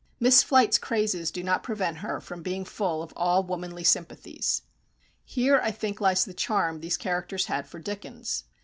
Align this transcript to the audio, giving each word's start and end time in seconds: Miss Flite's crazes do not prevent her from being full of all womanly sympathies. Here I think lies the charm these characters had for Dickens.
Miss 0.19 0.41
Flite's 0.41 0.79
crazes 0.79 1.29
do 1.29 1.43
not 1.43 1.61
prevent 1.61 1.97
her 1.99 2.19
from 2.19 2.41
being 2.41 2.65
full 2.65 3.03
of 3.03 3.13
all 3.15 3.43
womanly 3.43 3.83
sympathies. 3.83 4.63
Here 5.23 5.61
I 5.63 5.69
think 5.69 6.01
lies 6.01 6.25
the 6.25 6.33
charm 6.33 6.79
these 6.79 6.97
characters 6.97 7.45
had 7.45 7.67
for 7.67 7.77
Dickens. 7.77 8.45